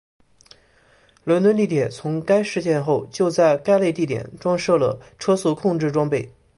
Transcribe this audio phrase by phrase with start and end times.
[1.23, 6.27] 伦敦地铁从该事件后就在该类地点装设了车速控制装备。